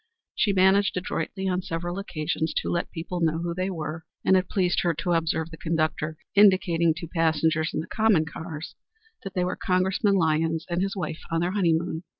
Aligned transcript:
She 0.33 0.51
managed 0.51 0.97
adroitly 0.97 1.47
on 1.47 1.61
several 1.61 1.99
occasions 1.99 2.55
to 2.55 2.69
let 2.71 2.89
people 2.89 3.19
know 3.21 3.37
who 3.37 3.53
they 3.53 3.69
were, 3.69 4.03
and 4.25 4.35
it 4.35 4.49
pleased 4.49 4.79
her 4.81 4.95
to 4.95 5.11
observe 5.11 5.51
the 5.51 5.57
conductor 5.57 6.17
indicating 6.33 6.95
to 6.95 7.07
passengers 7.07 7.71
in 7.71 7.81
the 7.81 7.85
common 7.87 8.25
cars 8.25 8.73
that 9.23 9.35
they 9.35 9.43
were 9.43 9.55
Congressman 9.55 10.15
Lyons 10.15 10.65
and 10.71 10.81
his 10.81 10.95
wife 10.95 11.19
on 11.29 11.39
their 11.41 11.51
honeymoon. 11.51 12.01